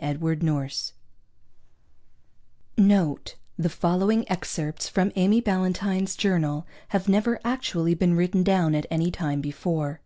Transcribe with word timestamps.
SECOND 0.00 0.40
SIGHT 0.44 0.92
(Note: 2.76 3.34
The 3.58 3.68
following 3.68 4.30
excerpts 4.30 4.88
from 4.88 5.10
Amy 5.16 5.40
Ballantine's 5.40 6.14
journal 6.14 6.68
have 6.90 7.08
never 7.08 7.40
actually 7.44 7.94
been 7.94 8.14
written 8.14 8.44
down 8.44 8.76
at 8.76 8.86
any 8.92 9.10
time 9.10 9.40
before. 9.40 10.00